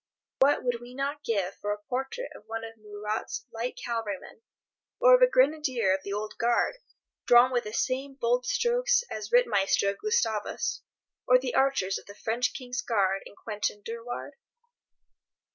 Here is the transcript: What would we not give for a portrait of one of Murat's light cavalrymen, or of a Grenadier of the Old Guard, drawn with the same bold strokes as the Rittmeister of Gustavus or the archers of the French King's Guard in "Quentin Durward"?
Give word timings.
What 0.39 0.63
would 0.63 0.81
we 0.81 0.95
not 0.95 1.23
give 1.23 1.53
for 1.57 1.71
a 1.71 1.77
portrait 1.83 2.31
of 2.35 2.45
one 2.47 2.63
of 2.63 2.73
Murat's 2.75 3.45
light 3.53 3.77
cavalrymen, 3.85 4.41
or 4.99 5.13
of 5.13 5.21
a 5.21 5.27
Grenadier 5.27 5.93
of 5.93 6.01
the 6.01 6.11
Old 6.11 6.33
Guard, 6.39 6.77
drawn 7.27 7.51
with 7.51 7.65
the 7.65 7.73
same 7.73 8.15
bold 8.15 8.47
strokes 8.47 9.03
as 9.11 9.29
the 9.29 9.37
Rittmeister 9.37 9.91
of 9.91 9.99
Gustavus 9.99 10.81
or 11.27 11.37
the 11.37 11.53
archers 11.53 11.99
of 11.99 12.07
the 12.07 12.15
French 12.15 12.51
King's 12.55 12.81
Guard 12.81 13.21
in 13.27 13.35
"Quentin 13.35 13.83
Durward"? 13.83 14.33